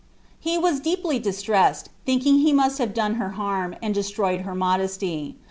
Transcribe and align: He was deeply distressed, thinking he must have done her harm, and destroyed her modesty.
He 0.39 0.57
was 0.57 0.79
deeply 0.79 1.19
distressed, 1.19 1.89
thinking 2.07 2.39
he 2.39 2.51
must 2.53 2.79
have 2.79 2.91
done 2.91 3.17
her 3.21 3.29
harm, 3.37 3.75
and 3.83 3.93
destroyed 3.93 4.41
her 4.41 4.55
modesty. 4.55 5.35